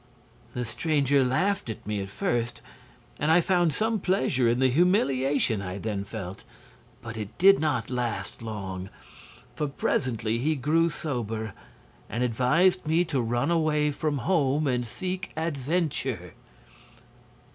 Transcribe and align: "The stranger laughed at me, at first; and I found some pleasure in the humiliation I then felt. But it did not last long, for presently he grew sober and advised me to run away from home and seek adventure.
"The 0.55 0.65
stranger 0.65 1.23
laughed 1.23 1.69
at 1.69 1.85
me, 1.85 2.01
at 2.01 2.09
first; 2.09 2.61
and 3.19 3.29
I 3.29 3.39
found 3.39 3.71
some 3.71 3.99
pleasure 3.99 4.49
in 4.49 4.57
the 4.57 4.71
humiliation 4.71 5.61
I 5.61 5.77
then 5.77 6.03
felt. 6.05 6.43
But 7.03 7.17
it 7.17 7.37
did 7.37 7.59
not 7.59 7.91
last 7.91 8.41
long, 8.41 8.89
for 9.55 9.67
presently 9.67 10.39
he 10.39 10.55
grew 10.55 10.89
sober 10.89 11.53
and 12.09 12.23
advised 12.23 12.87
me 12.87 13.05
to 13.05 13.21
run 13.21 13.51
away 13.51 13.91
from 13.91 14.17
home 14.25 14.65
and 14.65 14.87
seek 14.87 15.33
adventure. 15.37 16.33